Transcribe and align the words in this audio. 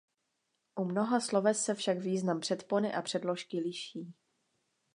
U 0.75 0.85
mnoha 0.85 1.19
sloves 1.19 1.65
se 1.65 1.75
však 1.75 1.97
význam 1.99 2.39
předpony 2.39 2.93
a 2.93 3.01
předložky 3.01 3.59
liší. 3.59 4.13